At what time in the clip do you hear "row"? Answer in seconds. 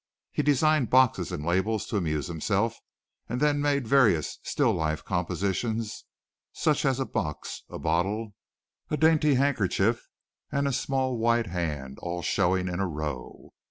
12.87-13.53